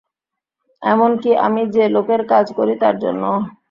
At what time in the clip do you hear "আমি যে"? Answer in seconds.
1.45-1.83